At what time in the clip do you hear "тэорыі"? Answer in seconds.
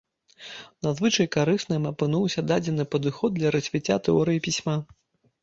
4.09-4.43